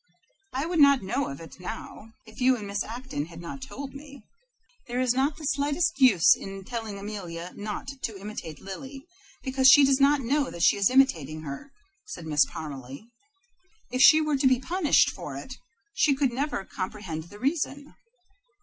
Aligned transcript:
I 0.51 0.65
would 0.65 0.79
not 0.79 1.03
know 1.03 1.29
of 1.29 1.39
it 1.41 1.59
now, 1.59 2.13
if 2.25 2.41
you 2.41 2.57
and 2.57 2.65
Miss 2.65 2.83
Acton 2.83 3.25
had 3.25 3.39
not 3.39 3.61
told 3.61 3.93
me." 3.93 4.23
"There 4.87 4.99
is 4.99 5.13
not 5.13 5.37
the 5.37 5.43
slightest 5.43 6.01
use 6.01 6.35
in 6.35 6.63
telling 6.63 6.97
Amelia 6.97 7.53
not 7.55 7.87
to 8.01 8.19
imitate 8.19 8.59
Lily, 8.63 9.05
because 9.43 9.67
she 9.67 9.83
does 9.83 9.99
not 9.99 10.21
know 10.21 10.49
that 10.49 10.63
she 10.63 10.75
is 10.75 10.89
imitating 10.89 11.43
her," 11.43 11.71
said 12.03 12.25
Miss 12.25 12.43
Parmalee. 12.47 13.11
"If 13.91 14.01
she 14.01 14.21
were 14.21 14.37
to 14.37 14.47
be 14.47 14.59
punished 14.59 15.11
for 15.11 15.35
it, 15.35 15.53
she 15.93 16.15
could 16.15 16.31
never 16.33 16.65
comprehend 16.65 17.25
the 17.25 17.37
reason." 17.37 17.93